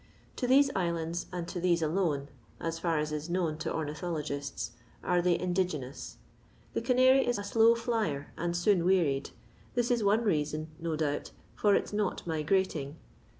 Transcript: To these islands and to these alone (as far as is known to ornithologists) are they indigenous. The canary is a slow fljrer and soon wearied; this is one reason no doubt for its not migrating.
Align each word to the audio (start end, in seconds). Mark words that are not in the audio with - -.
To 0.37 0.47
these 0.47 0.71
islands 0.75 1.27
and 1.31 1.47
to 1.49 1.59
these 1.59 1.83
alone 1.83 2.29
(as 2.59 2.79
far 2.79 2.97
as 2.97 3.11
is 3.11 3.29
known 3.29 3.59
to 3.59 3.71
ornithologists) 3.71 4.71
are 5.03 5.21
they 5.21 5.37
indigenous. 5.37 6.17
The 6.73 6.81
canary 6.81 7.23
is 7.27 7.37
a 7.37 7.43
slow 7.43 7.75
fljrer 7.75 8.25
and 8.35 8.57
soon 8.57 8.83
wearied; 8.83 9.29
this 9.75 9.91
is 9.91 10.03
one 10.03 10.23
reason 10.23 10.69
no 10.79 10.95
doubt 10.95 11.29
for 11.55 11.75
its 11.75 11.93
not 11.93 12.25
migrating. 12.25 12.95